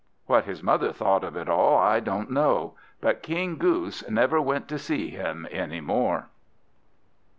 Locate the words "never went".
4.09-4.67